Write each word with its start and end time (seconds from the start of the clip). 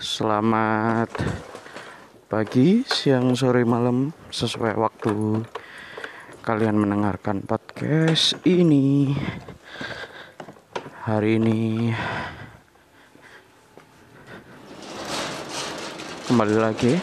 Selamat 0.00 1.12
pagi, 2.32 2.80
siang, 2.88 3.36
sore, 3.36 3.60
malam 3.68 4.08
sesuai 4.32 4.72
waktu 4.72 5.44
kalian 6.40 6.80
mendengarkan 6.80 7.44
podcast 7.44 8.40
ini. 8.48 9.12
Hari 11.04 11.36
ini 11.36 11.92
kembali 16.32 16.56
lagi 16.56 16.96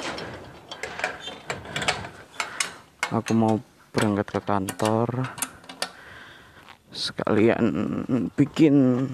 aku 3.14 3.38
mau 3.38 3.62
berangkat 3.94 4.34
ke 4.34 4.42
kantor 4.42 5.43
sekalian 6.94 7.66
bikin 8.38 9.10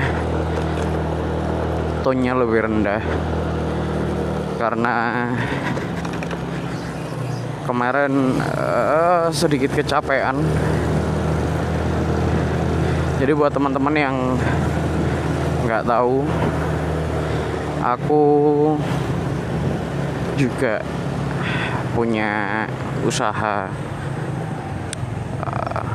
tonnya 2.01 2.33
lebih 2.33 2.65
rendah. 2.65 3.05
Karena 4.57 5.29
kemarin 7.69 8.41
uh, 8.41 9.29
sedikit 9.29 9.77
kecapean. 9.77 10.41
Jadi 13.21 13.31
buat 13.37 13.53
teman-teman 13.53 13.93
yang 13.93 14.17
nggak 15.61 15.85
tahu 15.85 16.25
aku 17.85 18.23
juga 20.35 20.81
punya 21.95 22.67
usaha 23.07 23.71
uh, 25.47 25.87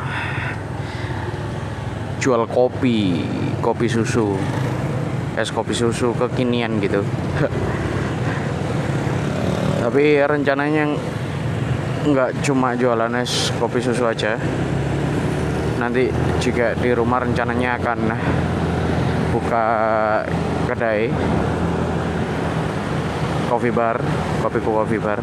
jual 2.16 2.48
kopi 2.48 3.28
kopi 3.60 3.84
susu 3.84 4.32
es 5.36 5.52
kopi 5.52 5.76
susu 5.76 6.16
kekinian 6.16 6.80
gitu. 6.80 7.04
Tapi 9.84 10.24
rencananya 10.24 10.88
nggak 12.08 12.40
cuma 12.40 12.72
jualan 12.72 13.12
es 13.20 13.52
kopi 13.60 13.84
susu 13.84 14.08
aja. 14.08 14.40
Nanti 15.76 16.08
juga 16.40 16.72
di 16.80 16.96
rumah 16.96 17.20
rencananya 17.24 17.76
akan 17.76 18.00
buka 19.36 19.66
kedai 20.64 21.12
coffee 23.48 23.72
bar 23.72 23.96
kopi 24.44 24.58
coffee 24.60 25.00
bar 25.00 25.20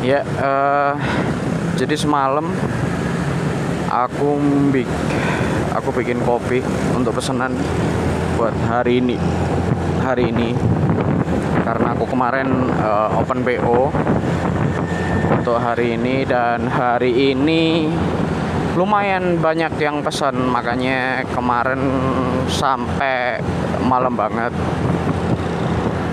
ya 0.00 0.24
uh, 0.40 0.94
jadi 1.76 1.94
semalam 1.96 2.48
aku 3.90 4.28
bik 4.72 4.88
aku 5.76 5.88
bikin 5.96 6.20
kopi 6.24 6.64
untuk 6.96 7.16
pesanan 7.16 7.52
buat 8.36 8.56
hari 8.68 9.04
ini 9.04 9.20
hari 10.00 10.32
ini. 10.32 10.56
Karena 11.62 11.94
aku 11.94 12.08
kemarin 12.08 12.72
uh, 12.80 13.20
open 13.20 13.46
PO 13.46 13.92
untuk 15.38 15.56
hari 15.60 15.94
ini 15.94 16.26
dan 16.26 16.66
hari 16.66 17.30
ini 17.30 17.86
lumayan 18.74 19.38
banyak 19.38 19.78
yang 19.78 20.02
pesan. 20.02 20.34
Makanya 20.50 21.22
kemarin 21.30 21.78
sampai 22.50 23.38
malam 23.86 24.16
banget 24.18 24.50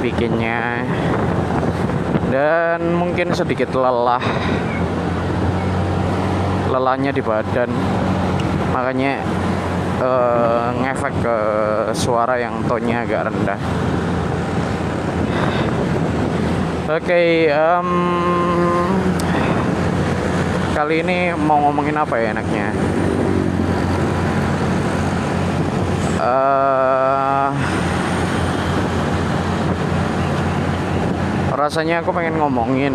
bikinnya 0.03 0.85
dan 2.27 2.93
mungkin 2.95 3.31
sedikit 3.31 3.71
lelah. 3.71 4.23
Lelahnya 6.67 7.11
di 7.15 7.23
badan. 7.23 7.71
Makanya 8.75 9.23
uh, 10.03 10.69
ngefek 10.83 11.13
ke 11.23 11.37
suara 11.95 12.35
yang 12.37 12.61
tonnya 12.67 13.07
agak 13.07 13.31
rendah. 13.31 13.59
Oke 16.87 17.03
okay, 17.03 17.51
um, 17.51 17.89
kali 20.71 21.03
ini 21.03 21.35
mau 21.35 21.59
ngomongin 21.67 21.99
apa 21.99 22.15
ya 22.15 22.31
enaknya? 22.31 22.71
Uh, 26.17 27.06
rasanya 31.57 32.05
aku 32.05 32.13
pengen 32.13 32.37
ngomongin 32.37 32.93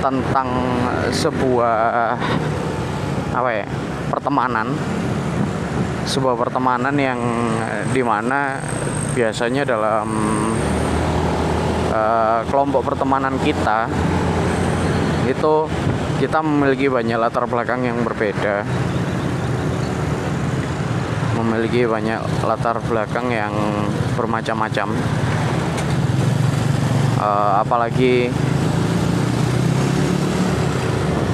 tentang 0.00 0.48
sebuah 1.12 1.76
apa 3.36 3.50
ya 3.52 3.66
pertemanan. 4.08 4.72
Sebuah 6.04 6.36
pertemanan 6.36 6.96
yang 6.96 7.20
di 7.92 8.00
mana 8.04 8.60
biasanya 9.16 9.64
dalam 9.64 10.08
uh, 11.92 12.40
kelompok 12.48 12.92
pertemanan 12.92 13.40
kita 13.40 13.88
itu 15.24 15.68
kita 16.20 16.44
memiliki 16.44 16.92
banyak 16.92 17.16
latar 17.16 17.44
belakang 17.48 17.84
yang 17.84 18.00
berbeda. 18.04 18.64
Memiliki 21.40 21.88
banyak 21.88 22.20
latar 22.44 22.80
belakang 22.84 23.32
yang 23.32 23.52
bermacam-macam 24.16 24.88
uh, 27.24 27.64
apalagi 27.64 28.28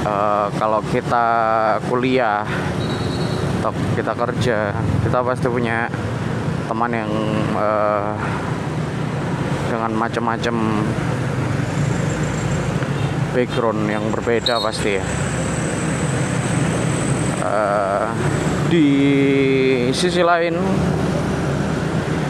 uh, 0.07 0.47
kalau 0.55 0.81
kita 0.95 1.27
kuliah 1.91 2.47
atau 3.61 3.73
kita 3.99 4.13
kerja 4.17 4.59
kita 5.05 5.19
pasti 5.21 5.47
punya 5.51 5.91
teman 6.71 6.93
yang 6.95 7.13
uh, 7.59 8.15
dengan 9.69 9.93
macam-macam 9.95 10.57
background 13.31 13.87
yang 13.87 14.05
berbeda 14.11 14.59
pasti 14.59 14.99
ya. 14.99 15.05
Uh, 17.41 18.07
di 18.71 18.87
sisi 19.91 20.23
lain 20.23 20.55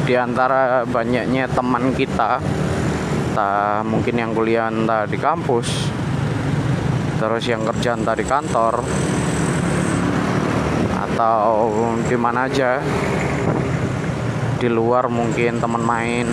di 0.08 0.16
antara 0.16 0.82
banyaknya 0.88 1.44
teman 1.52 1.92
kita 1.92 2.40
entah 3.30 3.86
mungkin 3.86 4.18
yang 4.18 4.34
kuliah 4.34 4.66
entah 4.66 5.06
di 5.06 5.14
kampus 5.14 5.86
terus 7.22 7.46
yang 7.46 7.62
kerja 7.62 7.94
entah 7.94 8.16
di 8.18 8.26
kantor 8.26 8.82
atau 11.20 11.68
di 12.08 12.16
mana 12.16 12.48
aja. 12.48 12.80
Di 14.56 14.68
luar 14.72 15.08
mungkin 15.12 15.60
teman 15.60 15.84
main. 15.84 16.28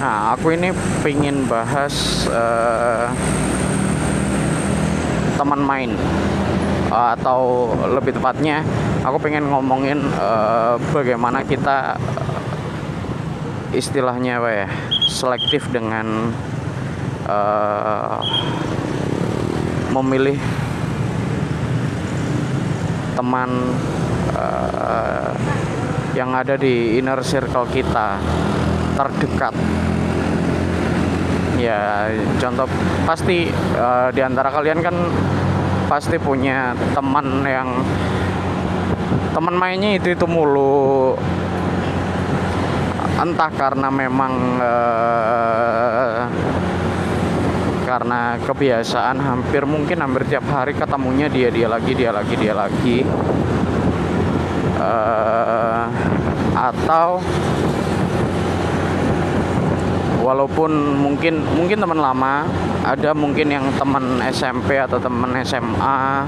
Nah 0.00 0.36
aku 0.36 0.52
ini 0.52 0.72
pengen 1.00 1.48
bahas 1.48 2.24
uh, 2.28 3.08
teman 5.40 5.60
main. 5.64 5.96
Uh, 6.92 7.14
atau 7.14 7.70
lebih 7.96 8.18
tepatnya 8.18 8.66
aku 9.06 9.16
pengen 9.22 9.46
ngomongin 9.46 10.02
uh, 10.18 10.74
bagaimana 10.90 11.46
kita 11.46 11.94
istilahnya 13.70 14.42
apa 14.42 14.50
ya 14.50 14.68
selektif 15.10 15.66
dengan 15.74 16.30
uh, 17.26 18.22
memilih 19.90 20.38
teman 23.18 23.50
uh, 24.38 25.34
yang 26.14 26.30
ada 26.30 26.54
di 26.54 26.94
inner 27.02 27.18
circle 27.26 27.66
kita 27.74 28.22
terdekat. 28.94 29.54
Ya 31.58 32.08
contoh 32.40 32.70
pasti 33.04 33.50
uh, 33.76 34.08
di 34.14 34.22
antara 34.22 34.48
kalian 34.48 34.80
kan 34.80 34.96
pasti 35.90 36.16
punya 36.22 36.72
teman 36.94 37.42
yang 37.44 37.82
teman 39.34 39.58
mainnya 39.58 39.98
itu 39.98 40.14
itu 40.14 40.24
mulu 40.24 41.18
entah 43.20 43.50
karena 43.52 43.88
memang 43.92 44.32
uh, 44.56 46.24
kebiasaan 48.46 49.18
hampir 49.18 49.66
mungkin 49.66 49.98
hampir 49.98 50.22
tiap 50.30 50.46
hari 50.46 50.72
ketemunya 50.72 51.26
dia 51.26 51.50
dia 51.50 51.66
lagi 51.66 51.92
dia 51.92 52.10
lagi 52.14 52.34
dia 52.38 52.54
lagi. 52.54 52.98
Uh, 54.80 55.84
atau 56.56 57.20
walaupun 60.24 60.70
mungkin 60.96 61.42
mungkin 61.56 61.82
teman 61.82 62.00
lama 62.00 62.46
ada 62.86 63.12
mungkin 63.12 63.48
yang 63.50 63.66
teman 63.76 64.22
SMP 64.30 64.80
atau 64.80 64.96
teman 64.96 65.36
SMA 65.44 66.24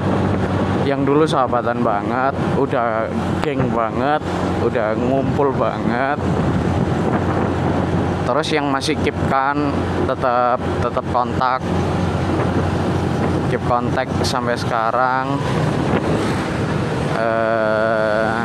yang 0.83 1.07
dulu 1.07 1.23
sahabatan 1.25 1.81
banget 1.81 2.35
udah 2.59 3.07
geng 3.41 3.71
banget 3.71 4.21
udah 4.61 4.99
ngumpul 4.99 5.55
banget 5.55 6.19
terus 8.23 8.49
yang 8.55 8.71
masih 8.71 8.95
keep 9.03 9.17
kan 9.27 9.57
tetap 10.07 10.59
tetap 10.81 11.05
kontak. 11.11 11.61
Keep 13.51 13.63
kontak 13.69 14.09
sampai 14.25 14.57
sekarang. 14.57 15.37
Uh, 17.13 18.43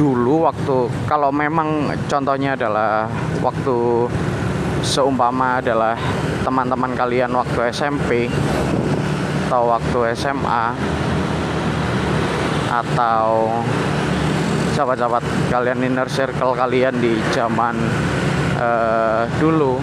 dulu 0.00 0.48
waktu 0.48 0.88
kalau 1.04 1.28
memang 1.28 1.92
contohnya 2.08 2.56
adalah 2.56 3.04
waktu 3.44 4.08
seumpama 4.80 5.60
adalah 5.60 5.92
teman-teman 6.40 6.96
kalian 6.96 7.36
waktu 7.36 7.68
SMP 7.68 8.32
atau 9.46 9.76
waktu 9.76 10.16
SMA 10.16 10.72
atau 12.70 13.50
sahabat-sahabat 14.78 15.24
kalian 15.50 15.82
inner 15.82 16.06
circle 16.06 16.54
kalian 16.54 16.94
di 17.02 17.18
zaman 17.34 17.74
uh, 18.56 19.26
dulu. 19.42 19.82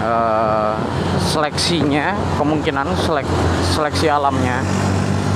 Uh, 0.00 0.74
seleksinya 1.22 2.18
kemungkinan 2.34 2.88
selek, 3.06 3.28
seleksi 3.70 4.10
alamnya 4.10 4.64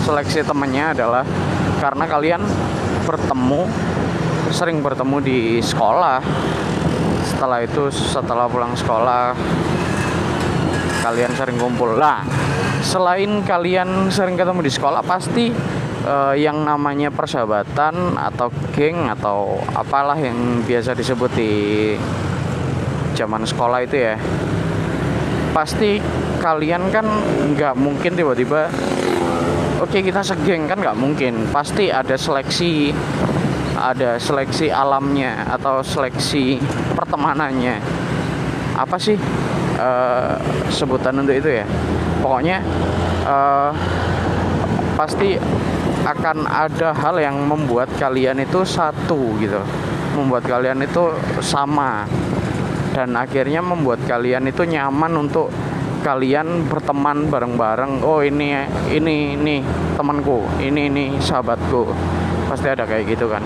seleksi 0.04 0.44
temennya 0.44 0.92
adalah 0.92 1.24
karena 1.80 2.04
kalian 2.04 2.42
bertemu 3.08 3.64
sering 4.52 4.84
bertemu 4.84 5.16
di 5.24 5.38
sekolah. 5.64 6.20
Setelah 7.24 7.64
itu 7.64 7.88
setelah 7.88 8.44
pulang 8.44 8.76
sekolah 8.76 9.32
kalian 11.00 11.32
sering 11.32 11.56
kumpul. 11.56 11.96
Lah 11.96 12.20
selain 12.84 13.40
kalian 13.42 14.12
sering 14.12 14.36
ketemu 14.36 14.60
di 14.60 14.72
sekolah 14.72 15.00
pasti 15.00 15.48
uh, 16.04 16.36
yang 16.36 16.62
namanya 16.62 17.08
persahabatan 17.08 18.14
atau 18.14 18.52
geng 18.76 19.08
atau 19.08 19.58
apalah 19.72 20.14
yang 20.20 20.60
biasa 20.62 20.92
disebut 20.92 21.30
di 21.32 21.52
zaman 23.16 23.48
sekolah 23.48 23.88
itu 23.88 23.96
ya 23.96 24.14
pasti 25.56 26.02
kalian 26.44 26.92
kan 26.92 27.06
nggak 27.56 27.74
mungkin 27.78 28.12
tiba-tiba 28.12 28.68
oke 29.80 29.98
kita 30.00 30.20
segeng 30.20 30.68
kan 30.68 30.76
nggak 30.76 30.98
mungkin. 30.98 31.48
Pasti 31.48 31.88
ada 31.88 32.20
seleksi 32.20 32.92
ada 33.74 34.20
seleksi 34.20 34.68
alamnya 34.68 35.48
atau 35.48 35.80
seleksi 35.80 36.60
pertemanannya. 36.94 37.80
Apa 38.74 38.98
sih 38.98 39.14
uh, 39.78 40.34
sebutan 40.68 41.22
untuk 41.22 41.38
itu 41.38 41.62
ya 41.62 41.66
pokoknya 42.24 42.64
uh, 43.28 43.68
pasti 44.96 45.36
akan 46.04 46.48
ada 46.48 46.96
hal 46.96 47.20
yang 47.20 47.36
membuat 47.44 47.92
kalian 48.00 48.40
itu 48.40 48.64
satu 48.64 49.36
gitu. 49.36 49.60
Membuat 50.16 50.48
kalian 50.48 50.80
itu 50.80 51.12
sama. 51.44 52.08
Dan 52.94 53.12
akhirnya 53.18 53.60
membuat 53.60 54.00
kalian 54.08 54.48
itu 54.48 54.64
nyaman 54.64 55.28
untuk 55.28 55.52
kalian 56.00 56.64
berteman 56.70 57.28
bareng-bareng. 57.28 58.00
Oh 58.00 58.24
ini 58.24 58.56
ini 58.88 59.36
ini 59.36 59.56
temanku. 59.98 60.48
Ini 60.60 60.88
ini 60.88 61.04
sahabatku. 61.20 61.92
Pasti 62.48 62.72
ada 62.72 62.88
kayak 62.88 63.04
gitu 63.10 63.28
kan. 63.28 63.42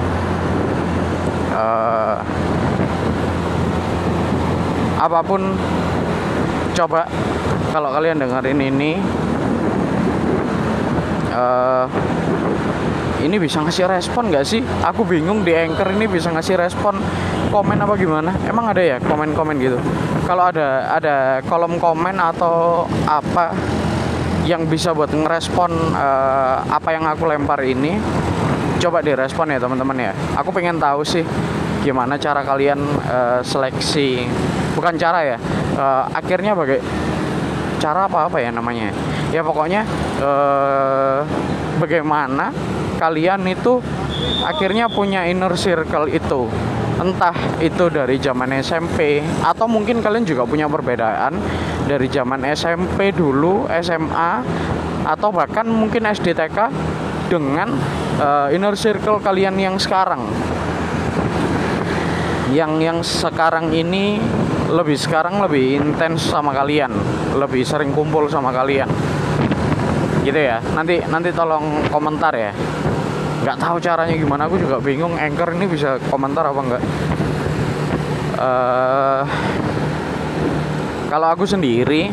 Uh, 1.58 2.18
apa 4.98 5.22
pun 5.22 5.54
coba 6.74 7.06
kalau 7.68 7.92
kalian 7.92 8.16
dengerin 8.18 8.60
ini 8.60 8.92
uh, 11.32 11.86
ini 13.18 13.36
bisa 13.36 13.60
ngasih 13.60 13.90
respon 13.90 14.30
gak 14.30 14.46
sih? 14.46 14.62
Aku 14.86 15.02
bingung 15.02 15.42
di 15.42 15.52
anchor 15.52 15.90
ini 15.90 16.06
bisa 16.06 16.30
ngasih 16.30 16.54
respon 16.54 17.02
komen 17.50 17.78
apa 17.78 17.94
gimana? 17.98 18.30
Emang 18.46 18.70
ada 18.70 18.80
ya 18.80 18.96
komen-komen 19.02 19.58
gitu? 19.58 19.78
Kalau 20.24 20.48
ada 20.48 20.92
ada 20.94 21.16
kolom 21.44 21.80
komen 21.80 22.16
atau 22.16 22.86
apa 23.08 23.52
yang 24.46 24.64
bisa 24.64 24.96
buat 24.96 25.12
ngerespon 25.12 25.92
uh, 25.92 26.64
apa 26.72 26.88
yang 26.94 27.04
aku 27.04 27.28
lempar 27.28 27.60
ini, 27.64 28.00
coba 28.80 29.04
direspon 29.04 29.52
ya 29.52 29.58
teman-teman 29.60 29.98
ya. 29.98 30.12
Aku 30.40 30.54
pengen 30.54 30.80
tahu 30.80 31.04
sih 31.04 31.24
gimana 31.84 32.16
cara 32.16 32.40
kalian 32.44 32.80
uh, 33.08 33.40
seleksi, 33.44 34.24
bukan 34.72 34.96
cara 34.96 35.36
ya. 35.36 35.36
Uh, 35.76 36.04
akhirnya 36.16 36.56
bagai 36.56 36.80
cara 37.78 38.10
apa 38.10 38.28
apa 38.28 38.38
ya 38.42 38.50
namanya? 38.52 38.92
Ya 39.30 39.40
pokoknya 39.42 39.86
uh, 40.20 41.22
bagaimana 41.78 42.50
kalian 42.98 43.46
itu 43.46 43.78
akhirnya 44.42 44.90
punya 44.90 45.24
inner 45.30 45.54
circle 45.54 46.10
itu 46.10 46.50
entah 46.98 47.34
itu 47.62 47.86
dari 47.94 48.18
zaman 48.18 48.58
SMP 48.58 49.22
atau 49.22 49.70
mungkin 49.70 50.02
kalian 50.02 50.26
juga 50.26 50.42
punya 50.42 50.66
perbedaan 50.66 51.38
dari 51.86 52.10
zaman 52.10 52.42
SMP 52.50 53.14
dulu 53.14 53.70
SMA 53.70 54.32
atau 55.06 55.30
bahkan 55.30 55.62
mungkin 55.70 56.10
SD 56.10 56.34
TK 56.34 56.58
dengan 57.30 57.70
uh, 58.18 58.50
inner 58.50 58.74
circle 58.74 59.22
kalian 59.22 59.54
yang 59.62 59.78
sekarang 59.78 60.26
yang 62.52 62.80
yang 62.80 63.04
sekarang 63.04 63.72
ini 63.72 64.20
lebih 64.68 64.96
sekarang 65.00 65.40
lebih 65.40 65.80
intens 65.80 66.28
sama 66.28 66.52
kalian. 66.52 66.92
Lebih 67.36 67.64
sering 67.64 67.92
kumpul 67.92 68.28
sama 68.28 68.52
kalian. 68.52 68.88
Gitu 70.22 70.40
ya. 70.40 70.60
Nanti 70.74 71.00
nanti 71.08 71.32
tolong 71.32 71.88
komentar 71.88 72.32
ya. 72.36 72.52
Nggak 73.44 73.58
tahu 73.60 73.76
caranya 73.80 74.14
gimana. 74.16 74.44
Aku 74.48 74.60
juga 74.60 74.80
bingung 74.80 75.16
anchor 75.16 75.54
ini 75.56 75.64
bisa 75.68 75.96
komentar 76.10 76.48
apa 76.48 76.60
enggak 76.60 76.84
uh, 78.38 79.22
kalau 81.10 81.28
aku 81.34 81.44
sendiri 81.44 82.08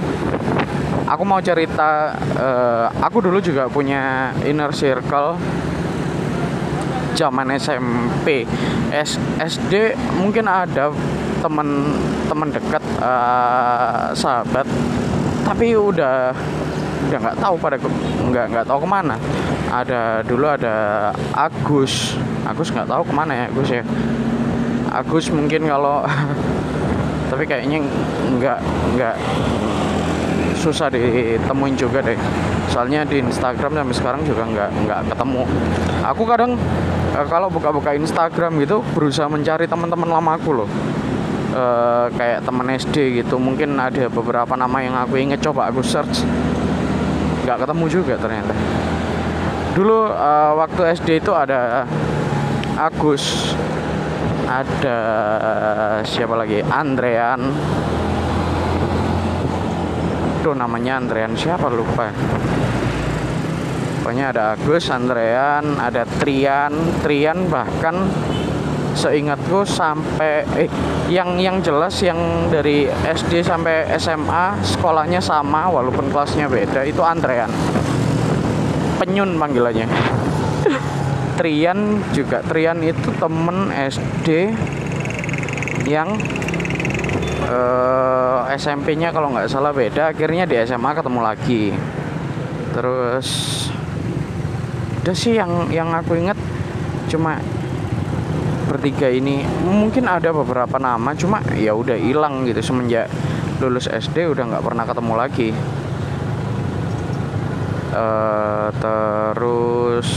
aku 1.06 1.24
mau 1.24 1.40
cerita 1.40 2.18
uh, 2.36 2.86
aku 3.00 3.22
dulu 3.22 3.40
juga 3.40 3.70
punya 3.70 4.34
inner 4.44 4.74
circle 4.74 5.38
zaman 7.16 7.48
SMP 7.56 8.44
S 8.92 9.18
SD 9.40 9.96
mungkin 10.20 10.46
ada 10.46 10.92
teman 11.40 11.96
teman 12.28 12.50
dekat 12.52 12.84
uh, 13.00 14.12
sahabat 14.12 14.68
tapi 15.46 15.78
udah 15.78 16.34
udah 17.06 17.20
nggak 17.22 17.38
tahu 17.38 17.56
pada 17.62 17.78
nggak 18.34 18.46
nggak 18.52 18.66
tahu 18.66 18.80
ke 18.82 18.90
mana. 18.90 19.16
Ada 19.70 20.26
dulu 20.26 20.46
ada 20.50 20.76
Agus. 21.38 22.18
Agus 22.46 22.74
nggak 22.74 22.90
tahu 22.90 23.02
ke 23.06 23.14
mana 23.14 23.32
ya 23.34 23.46
Agus 23.54 23.70
ya. 23.70 23.84
Agus 24.90 25.30
mungkin 25.30 25.70
kalau 25.70 26.02
tapi 27.30 27.44
kayaknya 27.46 27.86
nggak 28.42 28.60
nggak 28.98 29.16
susah 30.58 30.90
ditemuin 30.90 31.78
juga 31.78 32.02
deh. 32.02 32.18
Soalnya 32.74 33.06
di 33.06 33.22
Instagram 33.22 33.78
sampai 33.78 33.96
sekarang 33.96 34.22
juga 34.26 34.44
nggak 34.50 34.70
nggak 34.90 35.00
ketemu. 35.14 35.44
Aku 36.10 36.26
kadang 36.26 36.58
eh, 37.16 37.28
kalau 37.32 37.48
buka-buka 37.48 37.96
Instagram 37.96 38.60
gitu 38.60 38.84
berusaha 38.92 39.32
mencari 39.32 39.66
teman-teman 39.66 40.10
lama 40.12 40.36
aku 40.36 40.52
loh. 40.52 40.70
E, 41.56 41.64
kayak 42.20 42.44
teman 42.44 42.68
SD 42.68 43.24
gitu 43.24 43.40
mungkin 43.40 43.80
ada 43.80 44.12
beberapa 44.12 44.60
nama 44.60 44.78
yang 44.84 45.00
aku 45.00 45.16
inget 45.16 45.40
coba 45.40 45.72
aku 45.72 45.80
search. 45.80 46.28
Nggak 47.48 47.64
ketemu 47.64 47.86
juga 47.88 48.14
ternyata. 48.20 48.52
Dulu 49.76 50.08
uh, 50.08 50.56
waktu 50.56 50.96
SD 50.96 51.20
itu 51.20 51.36
ada 51.36 51.84
Agus 52.80 53.52
ada 54.48 55.00
siapa 56.08 56.36
lagi? 56.36 56.64
Andrean. 56.64 57.52
Itu 60.40 60.56
namanya 60.56 61.04
Andrean 61.04 61.36
siapa? 61.36 61.68
Lupa 61.68 62.08
pokoknya 64.06 64.30
ada 64.30 64.54
Agus 64.54 64.94
Andrean 64.94 65.82
ada 65.82 66.06
Trian. 66.22 66.70
Trian 67.02 67.50
bahkan 67.50 68.06
seingatku 68.94 69.66
sampai 69.66 70.46
eh 70.62 70.70
yang 71.10 71.42
yang 71.42 71.58
jelas 71.66 71.98
yang 72.06 72.46
dari 72.54 72.86
SD 72.86 73.42
sampai 73.42 73.90
SMA 73.98 74.62
sekolahnya 74.62 75.18
sama 75.18 75.74
walaupun 75.74 76.14
kelasnya 76.14 76.46
beda 76.46 76.86
itu 76.86 77.02
Andrean. 77.02 77.50
Penyun 79.02 79.42
panggilannya. 79.42 79.90
Trian 81.42 81.98
juga 82.14 82.46
Trian 82.46 82.86
itu 82.86 83.10
temen 83.18 83.74
SD 83.74 84.54
yang 85.90 86.14
eh, 87.42 88.40
SMP-nya 88.54 89.10
kalau 89.10 89.34
nggak 89.34 89.50
salah 89.50 89.74
beda 89.74 90.14
akhirnya 90.14 90.46
di 90.46 90.62
SMA 90.62 90.94
ketemu 90.94 91.20
lagi. 91.26 91.74
Terus 92.70 93.65
udah 95.06 95.14
sih 95.14 95.38
yang 95.38 95.70
yang 95.70 95.94
aku 95.94 96.18
inget 96.18 96.34
cuma 97.14 97.38
bertiga 98.66 99.06
ini. 99.06 99.46
Mungkin 99.62 100.10
ada 100.10 100.34
beberapa 100.34 100.82
nama 100.82 101.14
cuma 101.14 101.46
ya 101.54 101.78
udah 101.78 101.94
hilang 101.94 102.42
gitu 102.50 102.66
semenjak 102.66 103.06
lulus 103.62 103.86
SD 103.86 104.26
udah 104.34 104.50
nggak 104.50 104.66
pernah 104.66 104.82
ketemu 104.82 105.14
lagi. 105.14 105.50
Uh, 107.94 108.74
terus 108.82 110.10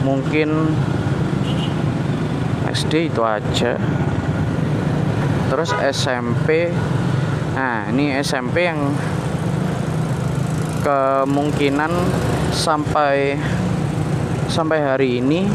mungkin 0.00 0.72
SD 2.72 3.12
itu 3.12 3.20
aja. 3.20 3.76
Terus 5.52 5.76
SMP 5.92 6.72
nah 7.52 7.84
ini 7.92 8.16
SMP 8.24 8.64
yang 8.64 8.80
kemungkinan 10.84 11.92
sampai 12.52 13.40
sampai 14.46 14.78
hari 14.84 15.24
ini 15.24 15.48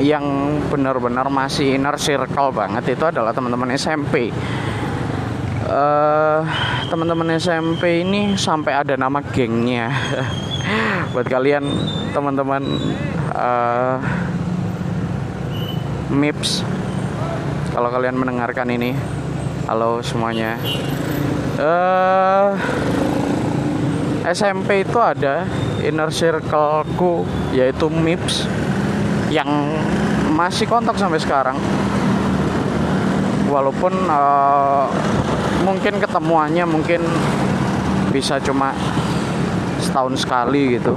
yang 0.00 0.56
benar-benar 0.70 1.28
masih 1.28 1.76
inner 1.76 1.98
circle 1.98 2.54
banget 2.54 2.94
itu 2.94 3.04
adalah 3.04 3.34
teman-teman 3.34 3.74
SMP 3.74 4.32
uh, 5.72 6.40
teman-teman 6.88 7.38
SMP 7.40 8.04
ini 8.04 8.36
sampai 8.36 8.72
ada 8.76 8.94
nama 9.00 9.24
gengnya. 9.24 9.88
Buat 11.12 11.28
kalian 11.28 11.64
teman-teman 12.12 12.62
uh, 13.32 13.96
MIPS 16.12 16.64
kalau 17.72 17.88
kalian 17.88 18.16
mendengarkan 18.16 18.68
ini 18.68 18.92
halo 19.64 20.04
semuanya. 20.04 20.60
Uh, 21.56 21.62
eh, 21.62 23.01
SMP 24.22 24.86
itu 24.86 24.98
ada 25.02 25.42
inner 25.82 26.14
circleku 26.14 27.26
yaitu 27.50 27.90
MIPS 27.90 28.46
yang 29.34 29.50
masih 30.30 30.70
kontak 30.70 30.94
sampai 30.94 31.18
sekarang. 31.18 31.58
Walaupun 33.50 33.92
uh, 34.06 34.86
mungkin 35.66 35.98
ketemuannya 35.98 36.64
mungkin 36.64 37.02
bisa 38.14 38.38
cuma 38.38 38.70
setahun 39.82 40.22
sekali 40.22 40.78
gitu. 40.78 40.94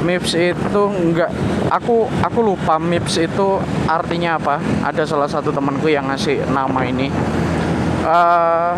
MIPS 0.00 0.32
itu 0.56 0.82
enggak 0.90 1.30
aku 1.70 2.08
aku 2.24 2.38
lupa 2.42 2.82
MIPS 2.82 3.30
itu 3.30 3.62
artinya 3.86 4.42
apa. 4.42 4.58
Ada 4.82 5.06
salah 5.06 5.30
satu 5.30 5.54
temanku 5.54 5.86
yang 5.86 6.10
ngasih 6.10 6.42
nama 6.50 6.82
ini. 6.82 7.12
Uh, 8.00 8.74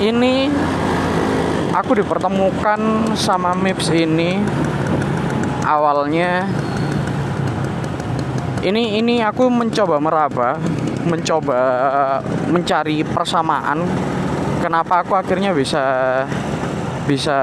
ini 0.00 0.48
aku 1.74 1.98
dipertemukan 1.98 2.78
sama 3.18 3.50
MIPS 3.58 3.90
ini 3.90 4.38
awalnya. 5.66 6.46
Ini 8.64 8.96
ini 8.96 9.20
aku 9.20 9.52
mencoba 9.52 10.00
meraba 10.00 10.56
mencoba 11.04 11.58
mencari 12.48 13.04
persamaan. 13.04 13.84
Kenapa 14.64 15.04
aku 15.04 15.12
akhirnya 15.12 15.52
bisa 15.52 15.84
bisa 17.04 17.36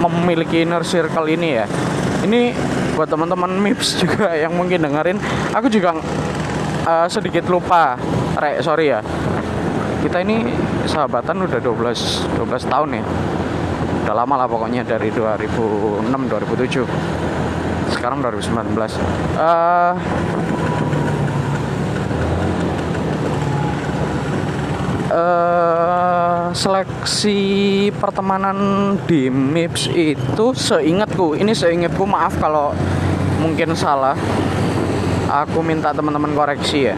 memiliki 0.00 0.64
inner 0.64 0.80
circle 0.86 1.28
ini 1.28 1.60
ya? 1.60 1.66
Ini 2.24 2.56
buat 2.96 3.10
teman-teman 3.12 3.60
MIPS 3.60 3.88
juga 4.06 4.32
yang 4.32 4.56
mungkin 4.56 4.80
dengerin. 4.80 5.20
Aku 5.52 5.68
juga 5.68 6.00
uh, 6.88 7.06
sedikit 7.12 7.44
lupa. 7.52 8.00
Rek 8.32 8.64
sorry 8.64 8.88
ya 8.88 9.04
kita 10.02 10.18
ini 10.26 10.50
sahabatan 10.90 11.46
udah 11.46 11.62
12 11.62 12.42
12 12.42 12.66
tahun 12.66 12.98
ya. 12.98 13.04
Udah 14.02 14.14
lama 14.18 14.34
lah 14.34 14.48
pokoknya 14.50 14.82
dari 14.82 15.14
2006 15.14 16.10
2007 16.10 17.32
sekarang 17.92 18.18
2019 18.18 18.74
uh, 19.38 19.94
uh, 25.12 26.44
seleksi 26.50 27.40
pertemanan 27.94 28.56
di 29.06 29.30
MIPS 29.30 29.92
itu 29.94 30.46
seingatku 30.50 31.38
ini 31.38 31.54
seingatku 31.54 32.02
maaf 32.02 32.34
kalau 32.42 32.74
mungkin 33.38 33.78
salah. 33.78 34.18
Aku 35.32 35.64
minta 35.64 35.94
teman-teman 35.96 36.36
koreksi 36.36 36.92
ya. 36.92 36.96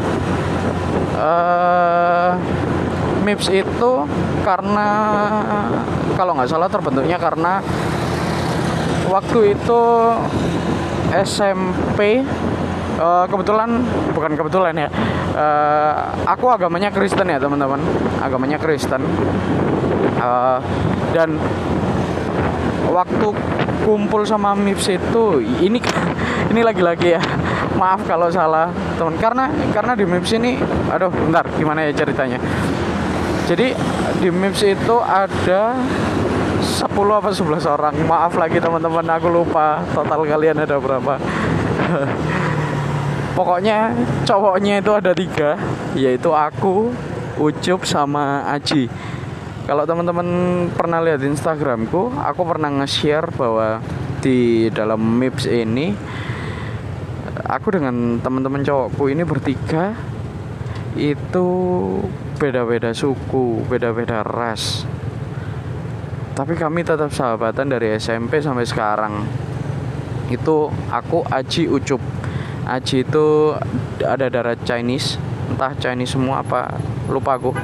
Uh, 1.14 2.34
MIPS 3.24 3.48
itu 3.64 3.90
karena 4.44 4.88
kalau 6.14 6.36
nggak 6.36 6.50
salah 6.52 6.68
terbentuknya 6.68 7.16
karena 7.16 7.64
waktu 9.08 9.56
itu 9.56 9.82
SMP 11.14 12.20
uh, 13.00 13.24
kebetulan 13.30 13.80
bukan 14.12 14.32
kebetulan 14.36 14.74
ya 14.76 14.88
uh, 15.34 15.92
aku 16.24 16.48
agamanya 16.50 16.88
Kristen 16.94 17.28
ya 17.28 17.38
teman-teman. 17.38 17.80
Agamanya 18.22 18.58
Kristen. 18.58 19.02
Uh, 20.18 20.58
dan 21.12 21.36
waktu 22.88 23.26
kumpul 23.84 24.24
sama 24.24 24.56
MIPS 24.56 24.96
itu 24.96 25.44
ini 25.60 25.78
ini 26.48 26.60
lagi-lagi 26.62 27.18
ya 27.18 27.22
maaf 27.76 28.06
kalau 28.06 28.30
salah 28.30 28.70
teman. 28.96 29.18
Karena 29.18 29.50
karena 29.74 29.92
di 29.98 30.04
MIPS 30.06 30.30
ini 30.38 30.56
aduh 30.88 31.10
bentar 31.10 31.44
gimana 31.58 31.84
ya 31.90 31.92
ceritanya 31.92 32.38
jadi 33.44 33.76
di 34.24 34.28
MIPS 34.32 34.62
itu 34.64 34.96
ada 35.04 35.76
10 36.64 36.88
apa 36.88 37.28
11 37.28 37.68
orang. 37.68 37.94
Maaf 38.08 38.32
lagi 38.40 38.56
teman-teman 38.56 39.04
aku 39.04 39.28
lupa 39.28 39.84
total 39.92 40.24
kalian 40.24 40.64
ada 40.64 40.80
berapa. 40.80 41.20
Pokoknya 43.36 43.92
cowoknya 44.24 44.80
itu 44.80 44.92
ada 44.96 45.12
tiga 45.12 45.60
yaitu 45.92 46.32
aku 46.32 46.94
Ucup 47.34 47.84
sama 47.84 48.46
Aji. 48.54 48.86
Kalau 49.66 49.84
teman-teman 49.84 50.28
pernah 50.72 51.02
lihat 51.04 51.20
Instagramku 51.20 52.14
aku 52.16 52.42
pernah 52.46 52.70
nge-share 52.80 53.28
bahwa 53.34 53.82
di 54.24 54.70
dalam 54.72 55.02
MIPS 55.20 55.50
ini 55.50 55.92
aku 57.44 57.76
dengan 57.76 58.22
teman-teman 58.24 58.64
cowokku 58.64 59.12
ini 59.12 59.26
bertiga 59.26 59.92
itu 60.94 61.46
beda-beda 62.44 62.92
suku 62.92 63.64
beda-beda 63.64 64.20
ras. 64.20 64.84
Tapi 66.36 66.52
kami 66.52 66.84
tetap 66.84 67.08
sahabatan 67.08 67.72
dari 67.72 67.96
SMP 67.96 68.44
sampai 68.44 68.68
sekarang. 68.68 69.24
Itu 70.28 70.68
aku 70.92 71.24
Aji 71.24 71.64
Ucup. 71.72 72.04
Aji 72.68 73.00
itu 73.00 73.56
ada 74.04 74.28
darah 74.28 74.58
Chinese. 74.60 75.16
Entah 75.48 75.72
Chinese 75.80 76.12
semua 76.20 76.44
apa 76.44 76.76
lupa 77.08 77.40
aku. 77.40 77.56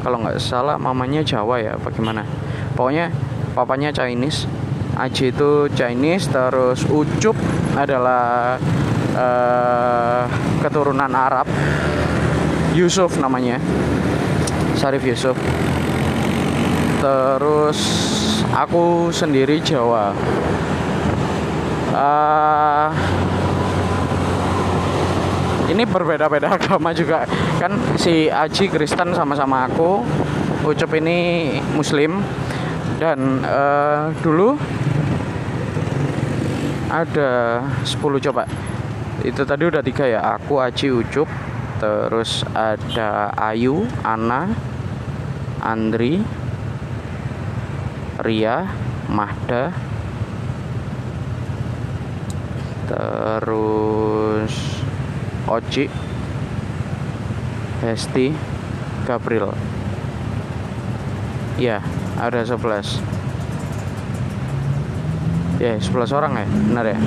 Kalau 0.00 0.24
nggak 0.24 0.40
salah 0.40 0.80
mamanya 0.80 1.20
Jawa 1.20 1.60
ya 1.60 1.76
bagaimana? 1.76 2.24
Pokoknya 2.72 3.12
papanya 3.52 3.92
Chinese. 3.92 4.48
Aji 4.96 5.36
itu 5.36 5.68
Chinese 5.76 6.32
terus 6.32 6.86
Ucup 6.88 7.36
adalah 7.76 8.56
uh, 9.12 10.24
keturunan 10.64 11.12
Arab. 11.12 11.44
Yusuf 12.74 13.22
namanya 13.22 13.62
Sarif 14.74 15.06
Yusuf. 15.06 15.38
Terus 17.04 17.78
aku 18.54 19.12
sendiri 19.12 19.60
Jawa. 19.60 20.16
Uh, 21.94 22.90
ini 25.68 25.84
berbeda-beda 25.84 26.52
agama 26.56 26.96
juga. 26.96 27.28
Kan 27.60 27.76
si 28.00 28.32
Aji 28.32 28.72
Kristen 28.72 29.12
sama-sama 29.12 29.68
aku 29.68 30.00
Ucup 30.64 30.96
ini 30.96 31.52
Muslim. 31.76 32.24
Dan 32.96 33.42
uh, 33.44 34.14
dulu 34.22 34.56
ada 36.88 37.60
10 37.84 38.00
coba. 38.00 38.48
Itu 39.20 39.42
tadi 39.44 39.62
udah 39.66 39.82
tiga 39.84 40.08
ya 40.08 40.20
aku 40.40 40.56
Aji 40.62 40.88
Ucup. 40.88 41.28
Terus 41.84 42.46
ada 42.56 43.28
Ayu 43.36 43.84
Ana 44.00 44.48
Andri 45.64 46.20
Ria 48.20 48.68
Mahda 49.08 49.72
terus 52.84 54.52
Oci 55.48 55.88
Hesti 57.80 58.28
Gabriel. 59.08 59.56
Ya 61.56 61.80
ada 62.20 62.44
11 62.44 63.14
ya 65.62 65.74
yeah, 65.74 65.76
11 65.78 66.16
orang 66.16 66.32
ya 66.38 66.46
benar 66.70 66.84
ya? 66.86 66.98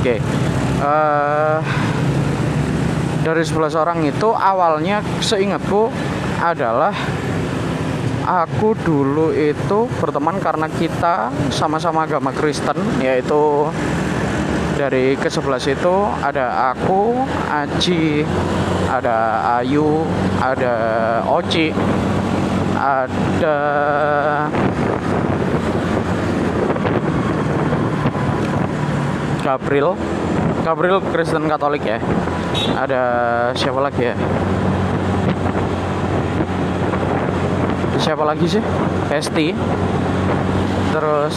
Oke 0.00 0.16
uh, 0.84 1.58
dari 3.24 3.42
11 3.42 3.74
orang 3.74 3.98
itu 4.04 4.28
awalnya 4.30 5.00
seingatku 5.18 5.88
adalah 6.44 6.92
aku 8.24 8.72
dulu 8.80 9.30
itu 9.36 9.86
berteman 10.00 10.40
karena 10.40 10.66
kita 10.72 11.28
sama-sama 11.52 12.08
agama 12.08 12.32
Kristen 12.32 12.76
yaitu 13.04 13.68
dari 14.74 15.14
ke 15.14 15.30
11 15.30 15.76
itu 15.78 15.94
ada 16.18 16.74
aku, 16.74 17.22
Aji, 17.46 18.26
ada 18.90 19.44
Ayu, 19.62 20.02
ada 20.42 20.74
Oci, 21.30 21.70
ada 22.74 23.56
Gabriel. 29.44 29.94
Gabriel 30.64 30.98
Kristen 31.12 31.46
Katolik 31.46 31.84
ya. 31.84 32.00
Ada 32.74 33.02
siapa 33.52 33.78
lagi 33.78 34.10
ya 34.10 34.16
siapa 37.98 38.24
lagi 38.26 38.46
sih? 38.48 38.62
Hesti 39.10 39.54
terus 40.94 41.36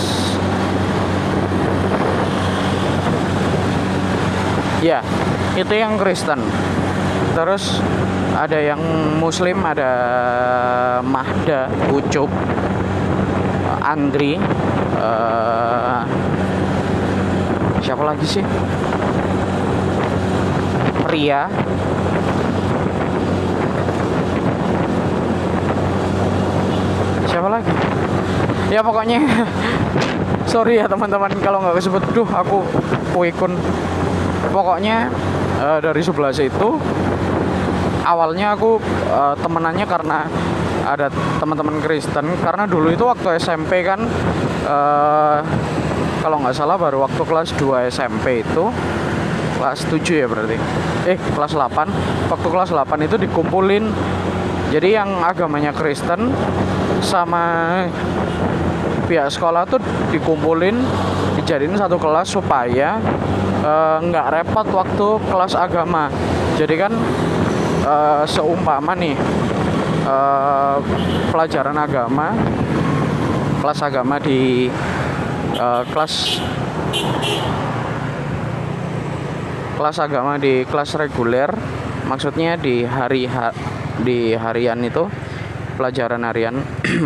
ya 4.85 5.01
itu 5.57 5.73
yang 5.73 5.97
Kristen. 5.97 6.41
Terus 7.33 7.81
ada 8.37 8.57
yang 8.61 8.81
Muslim 9.17 9.65
ada 9.65 9.91
Mahda 11.01 11.69
Ucup 11.89 12.29
Andri 13.81 14.37
uh, 14.97 16.01
siapa 17.81 18.03
lagi 18.05 18.25
sih? 18.25 18.43
Pria 21.07 21.49
siapa 27.37 27.53
lagi? 27.53 27.69
Ya 28.73 28.81
pokoknya 28.81 29.21
sorry 30.51 30.81
ya 30.81 30.89
teman-teman 30.89 31.29
kalau 31.37 31.61
nggak 31.61 31.77
kesebut 31.77 32.01
duh 32.17 32.25
aku 32.25 32.65
kuikun 33.13 33.53
pokoknya 34.49 35.13
uh, 35.61 35.77
dari 35.77 36.01
sebelah 36.01 36.33
itu 36.33 36.81
awalnya 38.01 38.57
aku 38.57 38.81
uh, 39.13 39.37
temenannya 39.37 39.85
karena 39.85 40.25
ada 40.89 41.13
teman-teman 41.37 41.77
Kristen 41.85 42.25
karena 42.41 42.65
dulu 42.65 42.89
itu 42.89 43.05
waktu 43.05 43.37
SMP 43.37 43.85
kan 43.85 44.01
uh, 44.65 45.45
kalau 46.25 46.41
nggak 46.41 46.57
salah 46.57 46.73
baru 46.73 47.05
waktu 47.05 47.21
kelas 47.21 47.53
2 47.53 47.93
SMP 47.93 48.41
itu 48.41 48.65
kelas 49.61 49.85
7 49.93 50.25
ya 50.25 50.25
berarti. 50.25 50.57
Eh 51.05 51.17
kelas 51.37 51.53
8 51.53 52.33
waktu 52.33 52.47
kelas 52.49 52.73
8 52.73 53.05
itu 53.05 53.15
dikumpulin. 53.21 53.93
Jadi 54.67 54.99
yang 54.99 55.23
agamanya 55.23 55.71
Kristen 55.71 56.35
sama 57.01 57.85
pihak 59.07 59.31
sekolah 59.31 59.63
tuh 59.69 59.79
dikumpulin 60.11 60.75
dijadiin 61.39 61.77
satu 61.77 61.95
kelas 62.01 62.27
supaya 62.27 62.99
Eh, 63.67 63.97
nggak 63.99 64.27
uh, 64.29 64.33
repot 64.37 64.67
waktu 64.71 65.07
kelas 65.27 65.53
agama. 65.57 66.07
Jadi 66.55 66.75
kan 66.79 66.93
uh, 67.83 68.23
seumpama 68.23 68.95
nih 68.95 69.17
uh, 70.07 70.77
pelajaran 71.33 71.75
agama 71.75 72.31
kelas 73.59 73.79
agama 73.83 74.21
di 74.23 74.71
uh, 75.59 75.83
kelas 75.89 76.39
kelas 79.75 79.97
agama 79.99 80.39
di 80.39 80.63
kelas 80.69 80.95
reguler 80.95 81.51
maksudnya 82.07 82.55
di 82.55 82.87
hari 82.87 83.27
ha, 83.27 83.51
di 83.99 84.31
harian 84.37 84.79
itu 84.85 85.11
pelajaran 85.77 86.25
harian. 86.25 86.57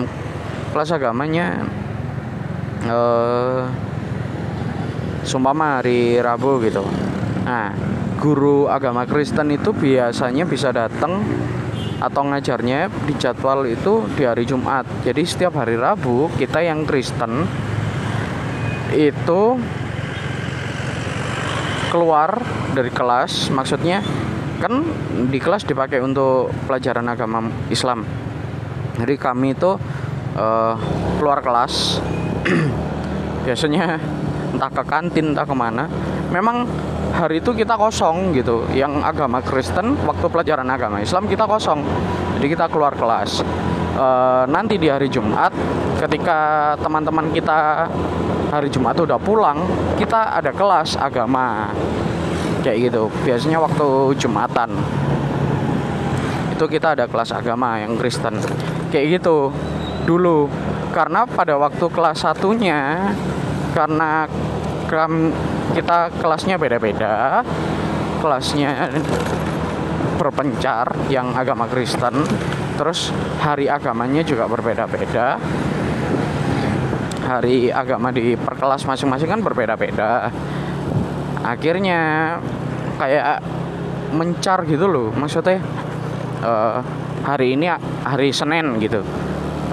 Kelas 0.71 0.95
agamanya 0.95 1.67
uh, 2.87 3.67
sumpama 5.27 5.83
hari 5.83 6.17
Rabu 6.17 6.63
gitu. 6.63 6.81
Nah 7.43 7.75
guru 8.21 8.69
agama 8.69 9.03
Kristen 9.03 9.51
itu 9.51 9.73
biasanya 9.73 10.45
bisa 10.47 10.71
datang 10.71 11.21
atau 12.01 12.21
ngajarnya 12.25 12.89
di 13.05 13.13
jadwal 13.19 13.67
itu 13.69 14.07
di 14.17 14.25
hari 14.25 14.47
Jumat. 14.47 14.87
Jadi 15.05 15.21
setiap 15.21 15.59
hari 15.61 15.77
Rabu 15.77 16.31
kita 16.39 16.63
yang 16.65 16.87
Kristen 16.87 17.45
itu 18.95 19.41
keluar 21.93 22.41
dari 22.73 22.89
kelas. 22.89 23.53
Maksudnya 23.53 24.01
kan 24.61 24.81
di 25.29 25.37
kelas 25.41 25.65
dipakai 25.65 26.01
untuk 26.01 26.53
pelajaran 26.69 27.05
agama 27.09 27.49
Islam 27.69 28.30
jadi 28.99 29.15
kami 29.15 29.55
itu 29.55 29.79
uh, 30.35 30.75
keluar 31.19 31.39
kelas. 31.39 32.03
Biasanya 33.45 33.97
entah 34.51 34.71
ke 34.71 34.83
kantin 34.83 35.31
entah 35.31 35.47
ke 35.47 35.55
mana. 35.55 35.87
Memang 36.31 36.67
hari 37.15 37.43
itu 37.43 37.51
kita 37.55 37.75
kosong 37.79 38.35
gitu. 38.35 38.67
Yang 38.75 39.03
agama 39.03 39.39
Kristen 39.43 39.95
waktu 40.03 40.25
pelajaran 40.27 40.67
agama 40.67 40.99
Islam 40.99 41.27
kita 41.27 41.47
kosong. 41.47 41.83
Jadi 42.39 42.47
kita 42.51 42.65
keluar 42.71 42.95
kelas. 42.95 43.43
E, 43.95 44.07
nanti 44.47 44.79
di 44.79 44.87
hari 44.87 45.11
Jumat 45.11 45.51
ketika 45.99 46.73
teman-teman 46.79 47.29
kita 47.35 47.85
hari 48.49 48.71
Jumat 48.71 48.95
udah 48.97 49.19
pulang 49.19 49.63
kita 49.99 50.39
ada 50.39 50.51
kelas 50.55 50.95
agama. 50.95 51.71
Kayak 52.63 52.91
gitu. 52.91 53.03
Biasanya 53.27 53.57
waktu 53.59 53.87
Jumatan. 54.21 54.69
Itu 56.55 56.69
kita 56.69 56.93
ada 56.93 57.09
kelas 57.09 57.33
agama 57.33 57.81
yang 57.81 57.97
Kristen 57.97 58.37
kayak 58.91 59.21
gitu 59.21 59.49
dulu. 60.05 60.51
Karena 60.91 61.23
pada 61.23 61.55
waktu 61.55 61.87
kelas 61.87 62.27
satunya 62.27 63.11
karena 63.71 64.27
kram 64.91 65.31
kita 65.71 66.11
kelasnya 66.19 66.59
beda-beda 66.59 67.39
kelasnya 68.19 68.91
berpencar 70.19 70.93
yang 71.07 71.31
agama 71.33 71.65
Kristen 71.71 72.21
terus 72.77 73.09
hari 73.41 73.71
agamanya 73.71 74.21
juga 74.21 74.45
berbeda-beda. 74.45 75.39
Hari 77.25 77.71
agama 77.71 78.11
di 78.11 78.35
perkelas 78.35 78.83
masing-masing 78.83 79.31
kan 79.31 79.41
berbeda-beda. 79.41 80.29
Akhirnya 81.41 82.35
kayak 82.99 83.41
mencar 84.11 84.67
gitu 84.67 84.85
loh 84.85 85.09
maksudnya 85.15 85.63
uh, 86.43 86.83
hari 87.21 87.57
ini 87.57 87.69
hari 88.03 88.33
Senin 88.33 88.77
gitu. 88.81 89.05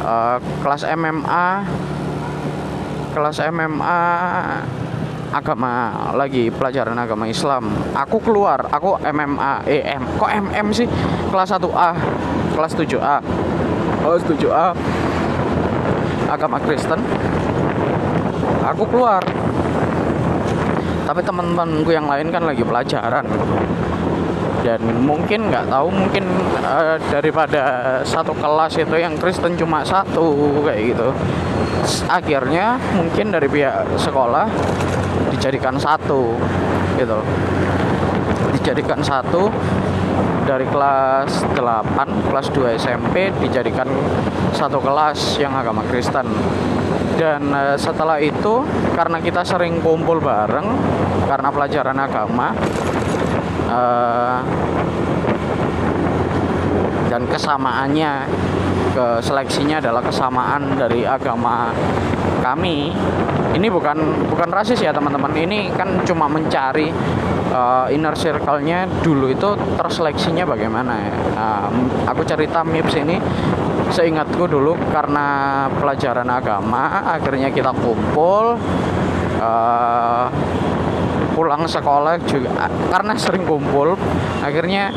Uh, 0.04 0.38
kelas 0.62 0.86
MMA 0.88 1.48
kelas 3.12 3.42
MMA 3.50 4.00
agama 5.32 5.72
lagi 6.16 6.48
pelajaran 6.48 6.96
agama 6.96 7.28
Islam. 7.28 7.68
Aku 7.92 8.20
keluar 8.20 8.68
aku 8.72 8.96
MMA 9.00 9.66
EM 9.68 10.02
kok 10.16 10.30
MM 10.30 10.66
sih? 10.72 10.88
Kelas 11.28 11.52
1A 11.52 11.90
kelas 12.56 12.72
7A 12.74 13.16
kelas 14.04 14.22
7A 14.24 14.66
agama 16.28 16.56
Kristen. 16.60 17.00
Aku 18.68 18.84
keluar. 18.88 19.24
Tapi 21.08 21.24
teman-temanku 21.24 21.88
yang 21.88 22.04
lain 22.04 22.28
kan 22.28 22.44
lagi 22.44 22.60
pelajaran 22.60 23.24
dan 24.62 24.80
mungkin 25.06 25.50
nggak 25.50 25.70
tahu 25.70 25.88
mungkin 25.90 26.24
uh, 26.62 26.98
daripada 27.10 27.62
satu 28.02 28.34
kelas 28.34 28.74
itu 28.78 28.96
yang 28.98 29.14
Kristen 29.18 29.54
cuma 29.54 29.86
satu 29.86 30.58
kayak 30.66 30.94
gitu. 30.94 31.08
Akhirnya 32.10 32.76
mungkin 32.98 33.30
dari 33.30 33.46
pihak 33.46 33.86
sekolah 33.96 34.50
dijadikan 35.34 35.78
satu 35.78 36.34
gitu. 36.98 37.18
Dijadikan 38.58 38.98
satu 38.98 39.46
dari 40.42 40.64
kelas 40.66 41.44
8 41.54 42.32
kelas 42.32 42.46
2 42.56 42.80
SMP 42.80 43.30
dijadikan 43.38 43.86
satu 44.56 44.80
kelas 44.82 45.38
yang 45.38 45.54
agama 45.54 45.86
Kristen. 45.86 46.26
Dan 47.14 47.50
uh, 47.54 47.78
setelah 47.78 48.18
itu 48.18 48.66
karena 48.94 49.22
kita 49.22 49.46
sering 49.46 49.78
kumpul 49.82 50.18
bareng 50.18 50.66
karena 51.28 51.48
pelajaran 51.52 51.98
agama 51.98 52.54
uh, 53.68 54.40
dan 57.08 57.22
kesamaannya 57.24 58.12
ke 58.92 59.06
seleksinya 59.24 59.78
adalah 59.78 60.02
kesamaan 60.04 60.76
dari 60.76 61.06
agama 61.06 61.72
kami. 62.42 62.92
Ini 63.48 63.66
bukan 63.72 64.28
bukan 64.28 64.48
rasis 64.52 64.82
ya 64.82 64.92
teman-teman. 64.92 65.32
Ini 65.32 65.72
kan 65.72 66.04
cuma 66.04 66.28
mencari 66.28 66.92
uh, 67.50 67.86
inner 67.88 68.14
circle-nya. 68.14 68.86
Dulu 69.00 69.32
itu 69.32 69.56
terseleksinya 69.78 70.44
bagaimana 70.44 70.92
ya? 71.00 71.12
Uh, 71.34 71.68
aku 72.06 72.22
cerita 72.28 72.60
MIPS 72.62 72.94
ini 73.02 73.16
seingatku 73.88 74.44
dulu 74.44 74.76
karena 74.92 75.66
pelajaran 75.80 76.28
agama. 76.28 77.08
Akhirnya 77.08 77.48
kita 77.48 77.72
kumpul 77.72 78.60
uh, 79.40 80.26
pulang 81.38 81.62
sekolah 81.70 82.18
juga 82.26 82.66
karena 82.90 83.14
sering 83.14 83.46
kumpul. 83.46 83.94
Akhirnya 84.42 84.90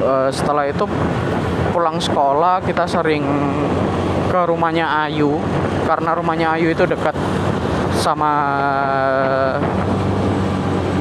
uh, 0.00 0.32
setelah 0.32 0.64
itu 0.64 0.88
pulang 1.76 2.00
sekolah 2.00 2.64
kita 2.64 2.88
sering 2.88 3.20
ke 4.32 4.40
rumahnya 4.48 5.04
Ayu. 5.04 5.36
Karena 5.84 6.16
rumahnya 6.16 6.56
Ayu 6.56 6.72
itu 6.72 6.88
dekat 6.88 7.12
sama 8.00 8.32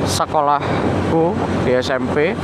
sekolahku 0.03 1.31
di 1.63 1.71
SMP 1.79 2.35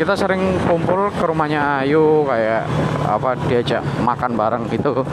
kita 0.00 0.16
sering 0.16 0.56
kumpul 0.64 1.12
ke 1.12 1.24
rumahnya 1.28 1.84
Ayu 1.84 2.24
kayak 2.24 2.64
apa 3.04 3.36
diajak 3.44 3.84
makan 4.00 4.40
bareng 4.40 4.64
gitu. 4.72 5.04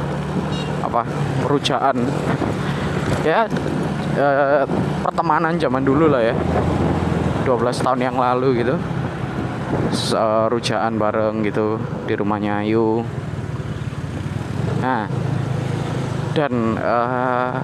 Apa 0.79 1.03
rujaan 1.51 2.07
ya 3.27 3.43
eh, 4.19 4.67
pertemanan 5.01 5.55
zaman 5.55 5.83
dulu 5.83 6.11
lah 6.11 6.21
ya. 6.21 6.35
12 7.47 7.85
tahun 7.85 7.99
yang 8.03 8.17
lalu 8.19 8.61
gitu. 8.61 8.75
Uh, 10.13 10.49
rujaan 10.49 10.97
bareng 10.97 11.45
gitu 11.45 11.79
di 12.09 12.13
rumahnya 12.17 12.65
Ayu. 12.65 13.05
Nah 14.81 15.05
dan 16.33 16.77
uh, 16.77 17.57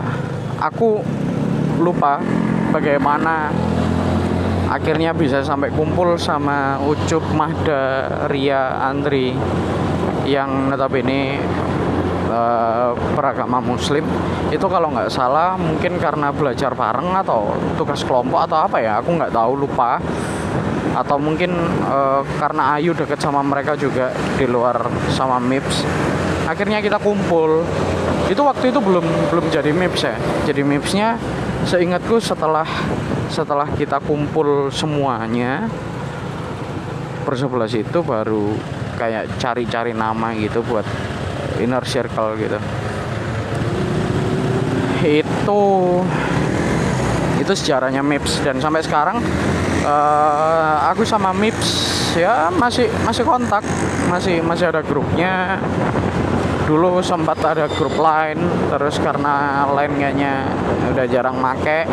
aku 0.59 1.01
lupa 1.79 2.19
bagaimana 2.73 3.53
akhirnya 4.67 5.13
bisa 5.13 5.45
sampai 5.45 5.69
kumpul 5.69 6.17
sama 6.17 6.81
Ucup 6.81 7.21
Mahda 7.37 7.81
Ria 8.27 8.81
Andri 8.89 9.31
yang 10.25 10.73
notabene 10.73 11.37
uh, 12.35 12.91
beragama 13.15 13.63
muslim 13.63 14.03
itu 14.51 14.67
kalau 14.67 14.91
nggak 14.91 15.07
salah 15.07 15.55
mungkin 15.55 15.95
karena 15.95 16.35
belajar 16.35 16.75
bareng 16.75 17.15
atau 17.23 17.55
tugas 17.79 18.03
kelompok 18.03 18.43
atau 18.43 18.67
apa 18.67 18.77
ya 18.83 18.99
aku 18.99 19.15
nggak 19.15 19.31
tahu 19.31 19.51
lupa. 19.55 20.03
Atau 20.95 21.19
mungkin 21.19 21.51
uh, 21.91 22.23
karena 22.39 22.79
Ayu 22.79 22.95
deket 22.95 23.19
sama 23.19 23.43
mereka 23.43 23.75
juga 23.75 24.15
di 24.39 24.47
luar 24.47 24.87
sama 25.11 25.43
MIPS. 25.43 25.83
Akhirnya 26.47 26.79
kita 26.79 27.03
kumpul. 27.03 27.67
Itu 28.31 28.47
waktu 28.47 28.71
itu 28.71 28.79
belum 28.79 29.03
belum 29.27 29.45
jadi 29.51 29.75
MIPS 29.75 30.01
ya. 30.07 30.15
Jadi 30.47 30.63
MIPSnya 30.63 31.19
seingatku 31.67 32.23
setelah 32.23 32.63
setelah 33.27 33.67
kita 33.75 33.99
kumpul 33.99 34.71
semuanya 34.71 35.67
bersebelas 37.27 37.75
itu 37.75 37.99
baru 37.99 38.55
kayak 38.95 39.41
cari-cari 39.41 39.91
nama 39.91 40.31
gitu 40.37 40.63
buat 40.63 40.85
inner 41.59 41.83
circle 41.85 42.35
gitu. 42.39 42.59
Itu 45.05 45.61
itu 47.39 47.51
sejarahnya 47.53 48.01
MIPS. 48.01 48.41
Dan 48.41 48.57
sampai 48.57 48.81
sekarang 48.81 49.21
uh, 49.85 50.89
aku 50.89 51.05
sama 51.05 51.35
MIPS 51.35 51.69
ya 52.17 52.49
masih 52.53 52.89
masih 53.05 53.23
kontak. 53.27 53.63
Masih 54.09 54.41
masih 54.41 54.71
ada 54.73 54.81
grupnya. 54.81 55.59
Dulu 56.65 56.97
sempat 57.05 57.37
ada 57.45 57.69
grup 57.69 57.93
lain 58.01 58.41
terus 58.73 58.97
karena 58.97 59.69
lain 59.69 60.01
kayaknya 60.01 60.49
udah 60.89 61.05
jarang 61.05 61.37
make 61.37 61.85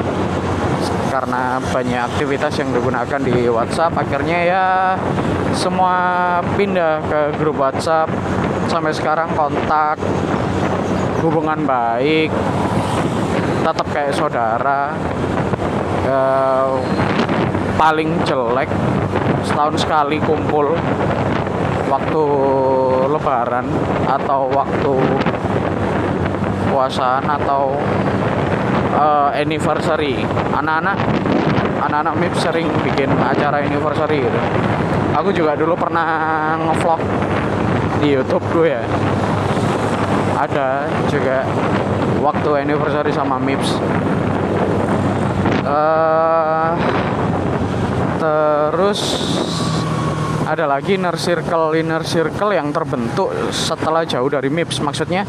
karena 1.12 1.61
banyak 1.61 2.01
aktivitas 2.09 2.57
yang 2.57 2.72
digunakan 2.72 3.20
di 3.20 3.44
WhatsApp 3.53 3.92
akhirnya 4.01 4.38
ya 4.48 4.64
semua 5.53 5.92
pindah 6.57 7.05
ke 7.05 7.20
grup 7.37 7.61
WhatsApp 7.61 8.09
sampai 8.70 8.92
sekarang 8.94 9.31
kontak 9.35 9.96
hubungan 11.22 11.62
baik 11.62 12.31
tetap 13.62 13.87
kayak 13.94 14.14
saudara 14.14 14.90
e, 16.03 16.16
paling 17.79 18.18
jelek 18.27 18.70
setahun 19.42 19.83
sekali 19.83 20.18
kumpul 20.22 20.75
waktu 21.92 22.25
lebaran 23.12 23.66
atau 24.09 24.48
waktu 24.48 24.94
puasaan 26.72 27.29
atau 27.29 27.77
uh, 28.96 29.29
anniversary. 29.37 30.25
Anak-anak 30.57 30.96
anak-anak 31.85 32.14
MIP 32.16 32.35
sering 32.40 32.66
bikin 32.81 33.12
acara 33.20 33.61
anniversary 33.61 34.25
gitu. 34.25 34.40
Aku 35.12 35.29
juga 35.37 35.53
dulu 35.53 35.77
pernah 35.77 36.57
ngevlog 36.57 37.01
di 38.03 38.19
YouTube 38.19 38.43
gue 38.51 38.75
ya. 38.75 38.83
Ada 40.43 40.91
juga 41.07 41.47
waktu 42.19 42.67
anniversary 42.67 43.15
sama 43.15 43.38
MIPS. 43.38 43.79
Uh, 45.62 46.75
terus 48.19 49.01
ada 50.43 50.67
lagi 50.67 50.99
inner 50.99 51.15
circle 51.15 51.79
inner 51.79 52.03
circle 52.03 52.51
yang 52.51 52.75
terbentuk 52.75 53.31
setelah 53.55 54.03
jauh 54.03 54.27
dari 54.27 54.51
MIPS. 54.51 54.83
Maksudnya 54.83 55.23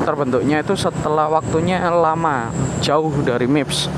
terbentuknya 0.00 0.64
itu 0.64 0.72
setelah 0.80 1.28
waktunya 1.28 1.84
lama 1.92 2.48
jauh 2.80 3.12
dari 3.20 3.44
MIPS. 3.44 3.92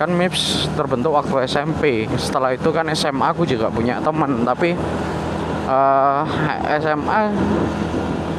Kan 0.00 0.16
MIPS 0.16 0.72
terbentuk 0.72 1.12
waktu 1.12 1.44
SMP 1.44 2.08
setelah 2.16 2.56
itu 2.56 2.72
kan 2.72 2.88
SMA 2.96 3.28
aku 3.28 3.44
juga 3.44 3.68
punya 3.68 4.00
teman 4.00 4.40
tapi 4.48 4.72
uh, 5.66 6.24
eh, 6.68 6.78
SMA 6.80 7.20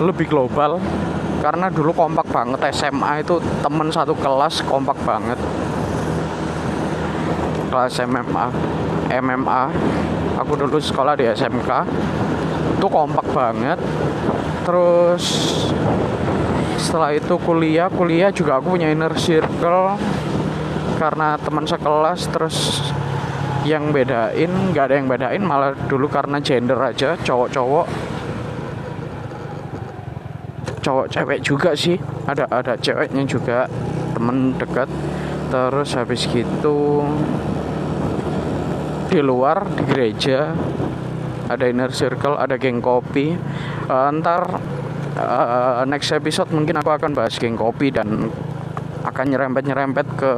lebih 0.02 0.28
global 0.28 0.82
karena 1.44 1.68
dulu 1.68 1.92
kompak 1.92 2.28
banget. 2.32 2.60
SMA 2.72 3.20
itu 3.20 3.40
temen 3.60 3.92
satu 3.92 4.16
kelas 4.16 4.64
kompak 4.64 4.96
banget. 5.04 5.40
Kelas 7.68 8.00
MMA 8.06 8.46
MMA 9.14 9.64
aku 10.40 10.54
dulu 10.56 10.78
sekolah 10.80 11.14
di 11.20 11.28
SMK 11.28 11.70
itu 12.80 12.88
kompak 12.88 13.28
banget. 13.36 13.80
Terus 14.64 15.24
setelah 16.80 17.12
itu 17.12 17.36
kuliah. 17.44 17.92
Kuliah 17.92 18.32
juga 18.32 18.60
aku 18.60 18.76
punya 18.80 18.88
inner 18.88 19.12
circle 19.20 20.00
karena 20.96 21.36
teman 21.44 21.68
sekelas. 21.68 22.32
Terus 22.32 22.56
yang 23.64 23.96
bedain 23.96 24.52
nggak 24.72 24.86
ada 24.92 24.96
yang 25.00 25.08
bedain 25.08 25.44
malah 25.44 25.72
dulu 25.88 26.12
karena 26.12 26.44
gender 26.44 26.76
aja 26.80 27.16
cowok-cowok. 27.20 27.88
Cowok 30.84 31.08
cewek 31.08 31.40
juga 31.40 31.72
sih 31.72 31.96
ada 32.28 32.44
ada 32.52 32.76
ceweknya 32.76 33.24
juga 33.24 33.72
temen 34.12 34.56
dekat. 34.60 34.92
Terus 35.48 35.90
habis 35.96 36.28
gitu 36.28 37.06
di 39.08 39.22
luar 39.22 39.64
di 39.70 39.84
gereja 39.86 40.52
ada 41.48 41.66
inner 41.70 41.94
circle 41.94 42.36
ada 42.36 42.60
geng 42.60 42.84
kopi. 42.84 43.38
Uh, 43.88 44.10
ntar 44.20 44.60
uh, 45.20 45.84
next 45.88 46.12
episode 46.12 46.50
mungkin 46.52 46.80
aku 46.80 46.92
akan 46.92 47.16
bahas 47.16 47.38
geng 47.40 47.56
kopi 47.56 47.94
dan 47.94 48.28
akan 49.04 49.26
nyerempet 49.28 49.64
nyerempet 49.68 50.08
ke 50.16 50.32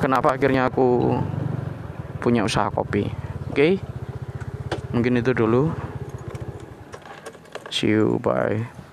kenapa 0.00 0.36
akhirnya 0.36 0.68
aku 0.72 1.16
punya 2.24 2.40
usaha 2.40 2.72
kopi. 2.72 3.12
Oke? 3.52 3.52
Okay? 3.52 3.72
mungkin 4.96 5.20
itu 5.20 5.36
dulu. 5.36 5.76
See 7.68 7.90
you 7.92 8.22
bye 8.22 8.83